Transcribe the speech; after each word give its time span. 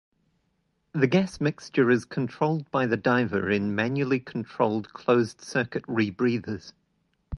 The 0.93 1.05
gas 1.05 1.39
mixture 1.39 1.91
is 1.91 2.05
controlled 2.05 2.71
by 2.71 2.87
the 2.87 2.97
diver 2.97 3.51
in 3.51 3.75
manually 3.75 4.19
controlled 4.19 4.91
closed 4.93 5.41
circuit 5.41 5.83
rebreathers. 5.83 6.73